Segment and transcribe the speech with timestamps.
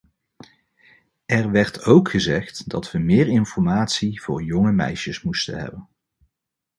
[1.25, 5.89] Er werd ook gezegd dat we meer informatie voor jonge meisjes moesten hebben.